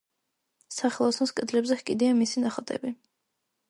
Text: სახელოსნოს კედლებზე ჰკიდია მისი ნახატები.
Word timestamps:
სახელოსნოს 0.77 1.35
კედლებზე 1.41 1.79
ჰკიდია 1.83 2.19
მისი 2.25 2.47
ნახატები. 2.49 2.97